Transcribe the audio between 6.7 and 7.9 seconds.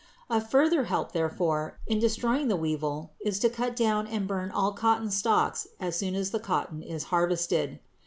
is harvested.